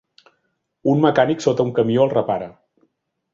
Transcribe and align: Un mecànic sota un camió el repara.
Un 0.93 1.03
mecànic 1.03 1.43
sota 1.45 1.67
un 1.67 1.75
camió 1.81 2.07
el 2.07 2.11
repara. 2.15 2.49